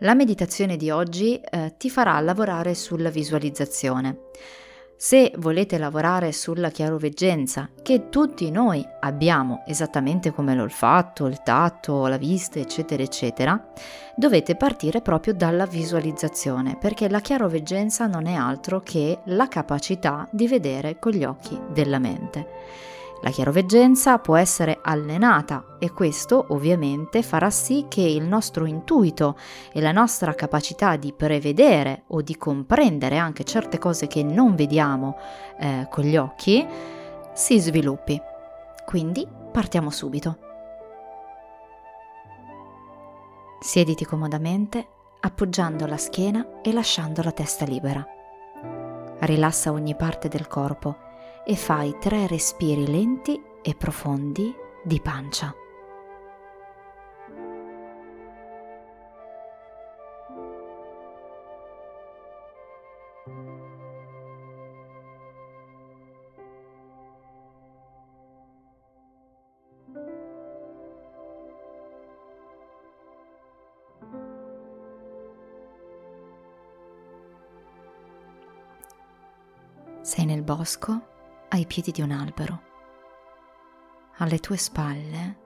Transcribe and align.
La 0.00 0.14
meditazione 0.14 0.76
di 0.76 0.90
oggi 0.90 1.40
eh, 1.40 1.74
ti 1.78 1.88
farà 1.88 2.20
lavorare 2.20 2.74
sulla 2.74 3.08
visualizzazione. 3.08 4.18
Se 4.96 5.32
volete 5.38 5.76
lavorare 5.76 6.32
sulla 6.32 6.70
chiaroveggenza, 6.70 7.68
che 7.82 8.08
tutti 8.08 8.50
noi 8.50 8.86
abbiamo 9.00 9.62
esattamente 9.66 10.32
come 10.32 10.54
l'olfatto, 10.54 11.26
il 11.26 11.42
tatto, 11.42 12.06
la 12.06 12.16
vista, 12.16 12.58
eccetera, 12.58 13.02
eccetera, 13.02 13.72
dovete 14.16 14.56
partire 14.56 15.02
proprio 15.02 15.34
dalla 15.34 15.66
visualizzazione, 15.66 16.78
perché 16.78 17.08
la 17.08 17.20
chiaroveggenza 17.20 18.06
non 18.06 18.26
è 18.26 18.34
altro 18.34 18.80
che 18.80 19.18
la 19.24 19.48
capacità 19.48 20.26
di 20.30 20.46
vedere 20.46 20.98
con 20.98 21.12
gli 21.12 21.24
occhi 21.24 21.60
della 21.72 21.98
mente. 21.98 22.93
La 23.24 23.30
chiaroveggenza 23.30 24.18
può 24.18 24.36
essere 24.36 24.80
allenata 24.82 25.78
e 25.78 25.90
questo 25.92 26.44
ovviamente 26.50 27.22
farà 27.22 27.48
sì 27.48 27.86
che 27.88 28.02
il 28.02 28.22
nostro 28.22 28.66
intuito 28.66 29.38
e 29.72 29.80
la 29.80 29.92
nostra 29.92 30.34
capacità 30.34 30.96
di 30.96 31.14
prevedere 31.14 32.02
o 32.08 32.20
di 32.20 32.36
comprendere 32.36 33.16
anche 33.16 33.44
certe 33.44 33.78
cose 33.78 34.08
che 34.08 34.22
non 34.22 34.54
vediamo 34.54 35.16
eh, 35.58 35.88
con 35.90 36.04
gli 36.04 36.18
occhi 36.18 36.66
si 37.32 37.58
sviluppi. 37.58 38.20
Quindi 38.84 39.26
partiamo 39.50 39.88
subito. 39.88 40.38
Siediti 43.58 44.04
comodamente 44.04 44.86
appoggiando 45.20 45.86
la 45.86 45.96
schiena 45.96 46.60
e 46.60 46.74
lasciando 46.74 47.22
la 47.22 47.32
testa 47.32 47.64
libera. 47.64 48.06
Rilassa 49.20 49.72
ogni 49.72 49.96
parte 49.96 50.28
del 50.28 50.46
corpo 50.46 51.03
e 51.46 51.56
fai 51.56 51.96
tre 51.98 52.26
respiri 52.26 52.86
lenti 52.86 53.40
e 53.62 53.74
profondi 53.74 54.54
di 54.82 55.00
pancia. 55.00 55.54
Sei 80.00 80.26
nel 80.26 80.42
bosco 80.42 81.12
ai 81.54 81.66
piedi 81.66 81.92
di 81.92 82.02
un 82.02 82.10
albero. 82.10 82.62
Alle 84.16 84.40
tue 84.40 84.56
spalle 84.56 85.42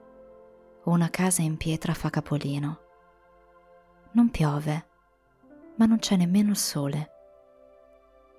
una 0.85 1.09
casa 1.11 1.43
in 1.43 1.55
pietra 1.55 1.93
fa 1.93 2.09
capolino. 2.09 2.79
Non 4.13 4.31
piove, 4.31 4.87
ma 5.75 5.85
non 5.85 5.99
c'è 5.99 6.15
nemmeno 6.15 6.49
il 6.49 6.57
sole. 6.57 7.11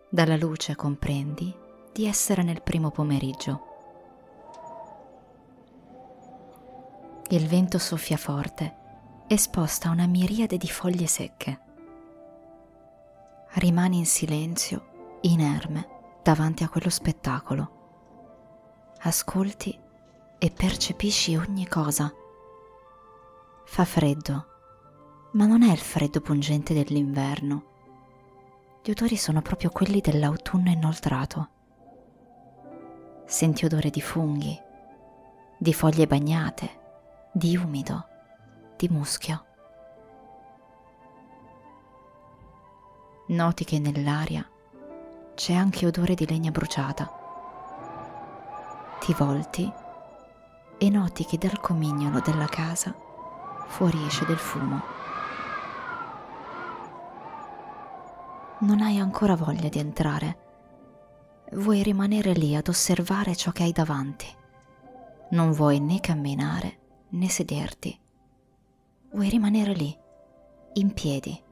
Dalla 0.08 0.36
luce 0.36 0.74
comprendi 0.74 1.56
di 1.92 2.06
essere 2.06 2.42
nel 2.42 2.60
primo 2.60 2.90
pomeriggio. 2.90 3.68
Il 7.28 7.46
vento 7.46 7.78
soffia 7.78 8.16
forte 8.16 8.78
e 9.28 9.38
sposta 9.38 9.90
una 9.90 10.06
miriade 10.06 10.56
di 10.56 10.68
foglie 10.68 11.06
secche. 11.06 11.60
Rimani 13.52 13.98
in 13.98 14.06
silenzio, 14.06 15.18
inerme 15.20 15.98
davanti 16.22 16.62
a 16.62 16.68
quello 16.68 16.90
spettacolo. 16.90 17.78
Ascolti 19.02 19.78
e 20.38 20.50
percepisci 20.50 21.36
ogni 21.36 21.66
cosa. 21.66 22.12
Fa 23.64 23.84
freddo, 23.84 24.46
ma 25.32 25.46
non 25.46 25.62
è 25.62 25.70
il 25.72 25.78
freddo 25.78 26.20
pungente 26.20 26.74
dell'inverno. 26.74 27.64
Gli 28.82 28.90
odori 28.90 29.16
sono 29.16 29.42
proprio 29.42 29.70
quelli 29.70 30.00
dell'autunno 30.00 30.70
inoltrato. 30.70 31.48
Senti 33.26 33.64
odore 33.64 33.90
di 33.90 34.00
funghi, 34.00 34.58
di 35.58 35.72
foglie 35.72 36.06
bagnate, 36.06 36.80
di 37.32 37.56
umido, 37.56 38.06
di 38.76 38.88
muschio. 38.88 39.44
Noti 43.28 43.64
che 43.64 43.78
nell'aria 43.78 44.44
c'è 45.40 45.54
anche 45.54 45.86
odore 45.86 46.12
di 46.12 46.26
legna 46.26 46.50
bruciata. 46.50 47.10
Ti 49.00 49.14
volti 49.14 49.72
e 50.76 50.90
noti 50.90 51.24
che 51.24 51.38
dal 51.38 51.58
comignolo 51.60 52.20
della 52.20 52.44
casa 52.44 52.94
fuoriesce 53.66 54.26
del 54.26 54.36
fumo. 54.36 54.82
Non 58.58 58.82
hai 58.82 58.98
ancora 58.98 59.34
voglia 59.34 59.70
di 59.70 59.78
entrare. 59.78 60.38
Vuoi 61.52 61.82
rimanere 61.82 62.34
lì 62.34 62.54
ad 62.54 62.68
osservare 62.68 63.34
ciò 63.34 63.50
che 63.50 63.62
hai 63.62 63.72
davanti. 63.72 64.26
Non 65.30 65.52
vuoi 65.52 65.80
né 65.80 66.00
camminare 66.00 66.80
né 67.12 67.30
sederti. 67.30 67.98
Vuoi 69.12 69.30
rimanere 69.30 69.72
lì, 69.72 69.98
in 70.74 70.92
piedi, 70.92 71.42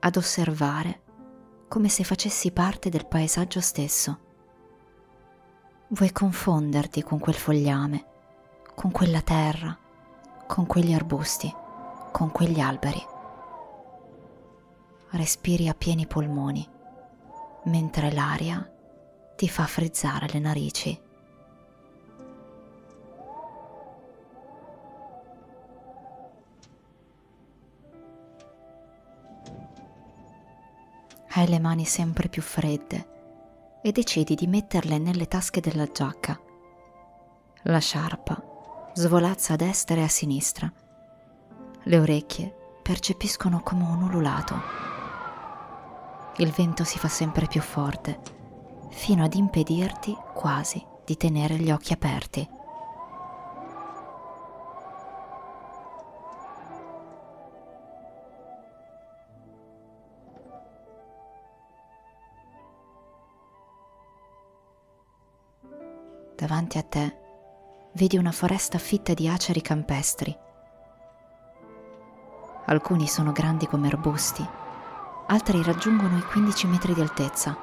ad 0.00 0.16
osservare 0.16 1.02
come 1.70 1.88
se 1.88 2.02
facessi 2.02 2.50
parte 2.50 2.88
del 2.88 3.06
paesaggio 3.06 3.60
stesso. 3.60 4.18
Vuoi 5.86 6.10
confonderti 6.10 7.00
con 7.04 7.20
quel 7.20 7.36
fogliame, 7.36 8.06
con 8.74 8.90
quella 8.90 9.20
terra, 9.20 9.78
con 10.48 10.66
quegli 10.66 10.92
arbusti, 10.92 11.54
con 12.10 12.32
quegli 12.32 12.58
alberi. 12.58 13.00
Respiri 15.10 15.68
a 15.68 15.74
pieni 15.74 16.08
polmoni, 16.08 16.68
mentre 17.66 18.10
l'aria 18.10 18.68
ti 19.36 19.48
fa 19.48 19.64
frizzare 19.64 20.26
le 20.32 20.40
narici. 20.40 21.00
Hai 31.32 31.46
le 31.46 31.60
mani 31.60 31.84
sempre 31.84 32.28
più 32.28 32.42
fredde 32.42 33.78
e 33.82 33.92
decidi 33.92 34.34
di 34.34 34.48
metterle 34.48 34.98
nelle 34.98 35.28
tasche 35.28 35.60
della 35.60 35.86
giacca. 35.86 36.36
La 37.62 37.78
sciarpa 37.78 38.90
svolazza 38.94 39.52
a 39.52 39.56
destra 39.56 39.96
e 39.96 40.02
a 40.02 40.08
sinistra. 40.08 40.70
Le 41.84 41.98
orecchie 41.98 42.52
percepiscono 42.82 43.60
come 43.62 43.84
un 43.84 44.02
ululato. 44.02 44.60
Il 46.38 46.50
vento 46.50 46.82
si 46.82 46.98
fa 46.98 47.06
sempre 47.06 47.46
più 47.46 47.60
forte, 47.60 48.18
fino 48.90 49.22
ad 49.22 49.34
impedirti 49.34 50.16
quasi 50.34 50.84
di 51.04 51.16
tenere 51.16 51.58
gli 51.58 51.70
occhi 51.70 51.92
aperti. 51.92 52.48
Davanti 66.40 66.78
a 66.78 66.82
te 66.82 67.18
vedi 67.92 68.16
una 68.16 68.32
foresta 68.32 68.78
fitta 68.78 69.12
di 69.12 69.28
aceri 69.28 69.60
campestri. 69.60 70.34
Alcuni 72.64 73.06
sono 73.06 73.32
grandi 73.32 73.66
come 73.66 73.88
arbusti, 73.88 74.46
altri 75.26 75.62
raggiungono 75.62 76.16
i 76.16 76.22
15 76.22 76.66
metri 76.66 76.94
di 76.94 77.02
altezza. 77.02 77.54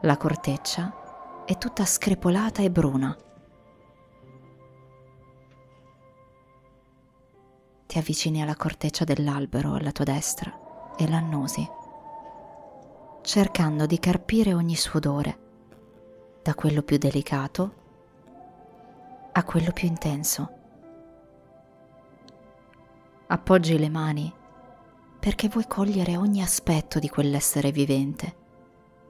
La 0.00 0.16
corteccia 0.16 1.44
è 1.44 1.56
tutta 1.56 1.84
screpolata 1.84 2.62
e 2.62 2.70
bruna. 2.70 3.16
Ti 7.86 7.98
avvicini 7.98 8.42
alla 8.42 8.56
corteccia 8.56 9.04
dell'albero 9.04 9.74
alla 9.74 9.92
tua 9.92 10.04
destra 10.04 10.94
e 10.96 11.08
l'annusi, 11.08 11.68
cercando 13.22 13.86
di 13.86 14.00
carpire 14.00 14.52
ogni 14.52 14.74
suo 14.74 14.98
odore 14.98 15.48
da 16.42 16.54
quello 16.54 16.82
più 16.82 16.96
delicato 16.96 17.74
a 19.32 19.44
quello 19.44 19.72
più 19.72 19.86
intenso. 19.88 20.50
Appoggi 23.26 23.78
le 23.78 23.88
mani 23.88 24.32
perché 25.20 25.48
vuoi 25.48 25.66
cogliere 25.68 26.16
ogni 26.16 26.42
aspetto 26.42 26.98
di 26.98 27.08
quell'essere 27.08 27.70
vivente, 27.70 28.36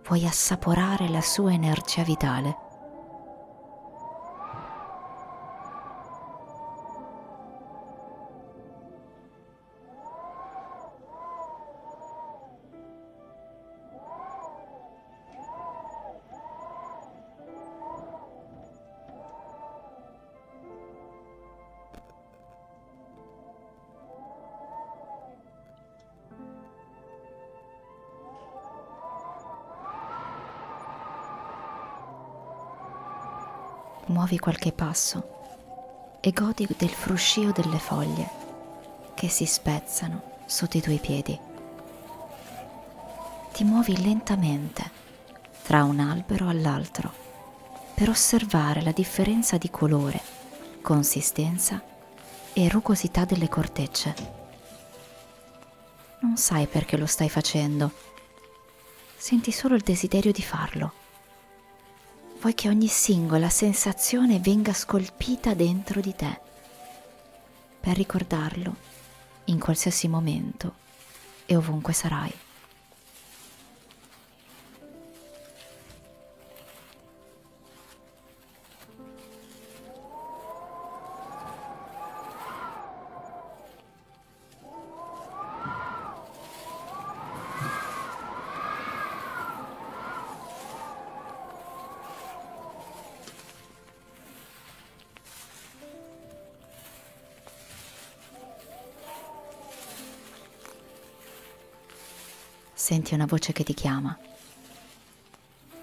vuoi 0.05 0.27
assaporare 0.27 1.09
la 1.09 1.21
sua 1.21 1.53
energia 1.53 2.03
vitale. 2.03 2.70
Muovi 34.11 34.39
qualche 34.39 34.73
passo 34.73 36.19
e 36.21 36.33
godi 36.33 36.67
del 36.77 36.91
fruscio 36.91 37.53
delle 37.53 37.79
foglie 37.79 38.29
che 39.15 39.29
si 39.29 39.47
spezzano 39.47 40.39
sotto 40.47 40.77
i 40.77 40.81
tuoi 40.81 40.99
piedi. 40.99 41.39
Ti 43.53 43.65
muovi 43.65 44.03
lentamente 44.03 44.99
tra 45.63 45.85
un 45.85 46.01
albero 46.01 46.49
all'altro 46.49 47.13
per 47.95 48.09
osservare 48.09 48.83
la 48.83 48.93
differenza 48.93 49.59
di 49.59 49.71
colore, 49.71 50.21
consistenza 50.83 51.81
e 52.53 52.69
rugosità 52.69 53.25
delle 53.25 53.49
cortecce. 53.49 54.39
Non 56.21 56.37
sai 56.37 56.67
perché 56.67 56.97
lo 56.97 57.07
stai 57.07 57.29
facendo, 57.29 57.93
senti 59.17 59.53
solo 59.53 59.77
il 59.77 59.83
desiderio 59.83 60.33
di 60.33 60.43
farlo. 60.43 61.00
Vuoi 62.41 62.55
che 62.55 62.69
ogni 62.69 62.87
singola 62.87 63.51
sensazione 63.51 64.39
venga 64.39 64.73
scolpita 64.73 65.53
dentro 65.53 66.01
di 66.01 66.15
te, 66.15 66.41
per 67.79 67.95
ricordarlo 67.95 68.75
in 69.45 69.59
qualsiasi 69.59 70.09
momento 70.09 70.75
e 71.45 71.55
ovunque 71.55 71.93
sarai. 71.93 72.33
Senti 102.81 103.13
una 103.13 103.27
voce 103.27 103.53
che 103.53 103.63
ti 103.63 103.75
chiama. 103.75 104.19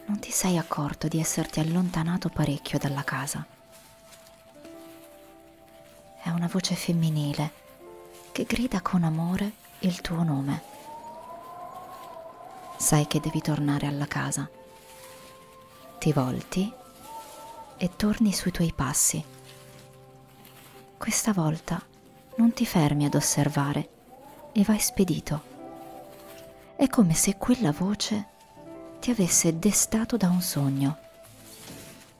Non 0.07 0.17
ti 0.17 0.31
sei 0.31 0.57
accorto 0.57 1.07
di 1.07 1.19
esserti 1.19 1.59
allontanato 1.59 2.27
parecchio 2.27 2.79
dalla 2.79 3.03
casa. 3.03 3.45
È 6.23 6.29
una 6.29 6.49
voce 6.51 6.73
femminile 6.73 7.51
che 8.31 8.45
grida 8.45 8.81
con 8.81 9.03
amore 9.03 9.51
il 9.81 10.01
tuo 10.01 10.23
nome. 10.23 10.63
Sai 12.77 13.05
che 13.05 13.19
devi 13.19 13.41
tornare 13.41 13.85
alla 13.85 14.07
casa. 14.07 14.49
Ti 15.99 16.11
volti 16.11 16.73
e 17.77 17.95
torni 17.95 18.33
sui 18.33 18.49
tuoi 18.49 18.73
passi. 18.73 19.23
Questa 20.97 21.31
volta 21.31 21.79
non 22.37 22.53
ti 22.53 22.65
fermi 22.65 23.05
ad 23.05 23.13
osservare 23.13 23.89
e 24.51 24.63
vai 24.63 24.79
spedito 24.79 25.55
è 26.77 26.87
come 26.89 27.15
se 27.15 27.37
quella 27.37 27.71
voce 27.71 28.27
ti 28.99 29.09
avesse 29.09 29.57
destato 29.57 30.15
da 30.15 30.29
un 30.29 30.41
sogno. 30.41 30.97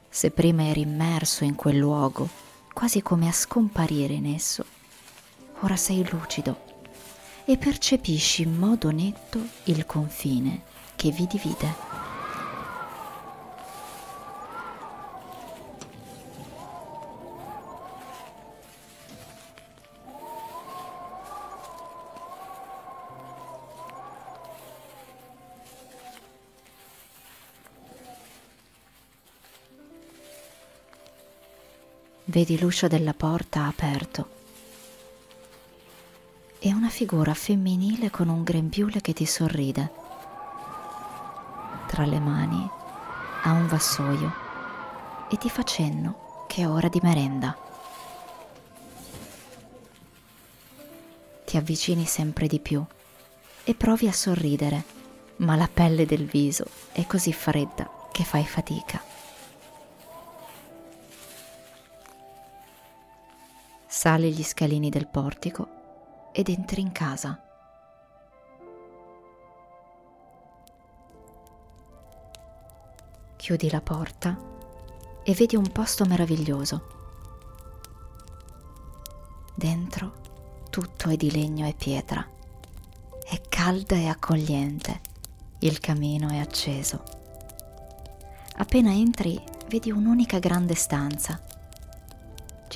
Se 0.10 0.32
prima 0.32 0.66
eri 0.66 0.82
immerso 0.82 1.44
in 1.44 1.54
quel 1.54 1.78
luogo, 1.78 2.28
quasi 2.74 3.04
come 3.04 3.28
a 3.28 3.32
scomparire 3.32 4.16
in 4.16 4.26
esso, 4.26 4.66
ora 5.60 5.76
sei 5.76 6.08
lucido 6.10 6.66
e 7.46 7.56
percepisci 7.58 8.42
in 8.42 8.58
modo 8.58 8.90
netto 8.90 9.40
il 9.66 9.86
confine 9.86 10.64
che 10.96 11.12
vi 11.12 11.28
divide. 11.28 11.87
Vedi 32.38 32.60
l'uscio 32.60 32.88
della 32.88 33.16
porta 33.16 33.66
aperto 33.66 34.30
e 36.60 36.72
una 36.72 36.90
figura 36.90 37.34
femminile 37.34 38.12
con 38.12 38.30
un 38.30 38.44
grembiule 38.44 39.02
che 39.02 39.12
ti 39.12 39.26
sorride. 39.26 39.92
Tra 41.88 42.06
le 42.06 42.20
mani 42.20 42.70
ha 43.42 43.52
un 43.54 43.66
vassoio 43.66 44.32
e 45.32 45.38
ti 45.38 45.50
fa 45.50 45.64
cenno 45.64 46.46
che 46.48 46.62
è 46.62 46.68
ora 46.68 46.90
di 46.90 47.00
merenda. 47.02 47.58
Ti 51.44 51.58
avvicini 51.58 52.06
sempre 52.06 52.46
di 52.46 52.60
più 52.60 52.86
e 53.64 53.74
provi 53.74 54.08
a 54.08 54.14
sorridere, 54.14 54.84
ma 55.38 55.56
la 55.56 55.68
pelle 55.68 56.06
del 56.06 56.28
viso 56.28 56.66
è 56.92 57.04
così 57.08 57.34
fredda 57.34 57.90
che 58.12 58.24
fai 58.24 58.46
fatica. 58.46 59.17
Sali 64.00 64.32
gli 64.32 64.44
scalini 64.44 64.92
del 64.92 65.08
portico 65.08 66.30
ed 66.32 66.50
entri 66.50 66.82
in 66.82 66.92
casa. 66.92 67.42
Chiudi 73.36 73.72
la 73.72 73.82
porta 73.82 74.38
e 75.24 75.34
vedi 75.34 75.56
un 75.56 75.72
posto 75.72 76.06
meraviglioso. 76.06 76.88
Dentro 79.56 80.14
tutto 80.70 81.10
è 81.10 81.16
di 81.16 81.32
legno 81.32 81.66
e 81.66 81.74
pietra. 81.74 82.24
È 83.24 83.42
calda 83.50 83.96
e 83.96 84.06
accogliente. 84.06 85.02
Il 85.62 85.80
camino 85.80 86.30
è 86.30 86.38
acceso. 86.38 87.04
Appena 88.58 88.92
entri 88.92 89.44
vedi 89.70 89.90
un'unica 89.90 90.38
grande 90.38 90.76
stanza 90.76 91.56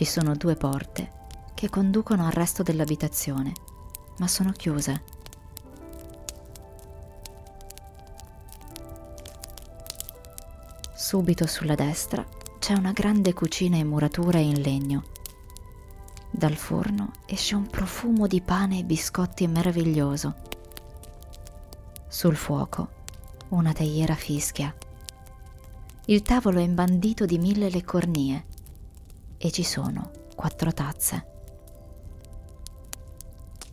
ci 0.01 0.07
sono 0.07 0.33
due 0.33 0.55
porte 0.55 1.11
che 1.53 1.69
conducono 1.69 2.25
al 2.25 2.31
resto 2.31 2.63
dell'abitazione, 2.63 3.53
ma 4.17 4.27
sono 4.27 4.51
chiuse. 4.51 5.03
Subito 10.95 11.45
sulla 11.45 11.75
destra 11.75 12.25
c'è 12.57 12.73
una 12.73 12.93
grande 12.93 13.33
cucina 13.33 13.77
in 13.77 13.89
muratura 13.89 14.39
in 14.39 14.59
legno. 14.59 15.03
Dal 16.31 16.55
forno 16.55 17.11
esce 17.27 17.53
un 17.53 17.67
profumo 17.67 18.25
di 18.25 18.41
pane 18.41 18.79
e 18.79 18.83
biscotti 18.83 19.45
meraviglioso. 19.45 20.33
Sul 22.07 22.35
fuoco 22.35 22.89
una 23.49 23.71
teiera 23.71 24.15
fischia. 24.15 24.73
Il 26.05 26.23
tavolo 26.23 26.57
è 26.57 26.63
imbandito 26.63 27.27
di 27.27 27.37
mille 27.37 27.69
le 27.69 27.83
cornie 27.83 28.45
e 29.43 29.51
ci 29.51 29.63
sono 29.63 30.11
quattro 30.35 30.71
tazze. 30.71 31.25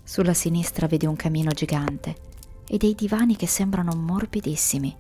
Sulla 0.03 0.33
sinistra 0.33 0.87
vedi 0.87 1.05
un 1.05 1.17
camino 1.17 1.51
gigante 1.51 2.17
e 2.67 2.79
dei 2.79 2.95
divani 2.95 3.37
che 3.37 3.47
sembrano 3.47 3.95
morbidissimi. 3.95 4.97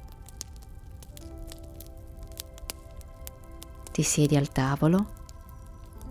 Ti 3.90 4.02
siedi 4.02 4.36
al 4.36 4.52
tavolo 4.52 5.06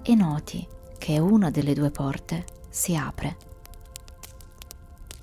e 0.02 0.16
noti 0.16 0.68
che 0.98 1.20
una 1.20 1.52
delle 1.52 1.74
due 1.74 1.92
porte 1.92 2.46
si 2.70 2.96
apre. 2.96 3.38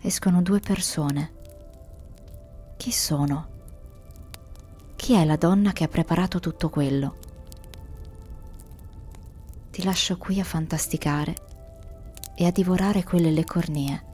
Escono 0.00 0.42
due 0.42 0.60
persone. 0.60 1.32
Chi 2.76 2.92
sono? 2.92 3.48
Chi 4.94 5.14
è 5.14 5.24
la 5.24 5.36
donna 5.36 5.72
che 5.72 5.82
ha 5.82 5.88
preparato 5.88 6.38
tutto 6.38 6.70
quello? 6.70 7.16
Ti 9.74 9.82
lascio 9.82 10.16
qui 10.18 10.38
a 10.38 10.44
fantasticare 10.44 11.34
e 12.36 12.46
a 12.46 12.52
divorare 12.52 13.02
quelle 13.02 13.32
le 13.32 13.44
cornie. 13.44 14.04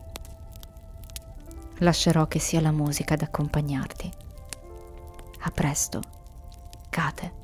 Lascerò 1.81 2.27
che 2.29 2.39
sia 2.39 2.63
la 2.63 2.73
musica 2.73 3.13
ad 3.13 3.21
accompagnarti. 3.21 4.11
A 5.41 5.51
presto, 5.51 6.01
Kate. 6.89 7.40